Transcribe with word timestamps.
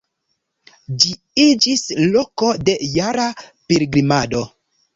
Ĝi 1.03 1.11
iĝis 1.43 1.83
loko 2.17 2.51
de 2.71 2.77
jara 2.97 3.29
pilgrimado. 3.45 4.45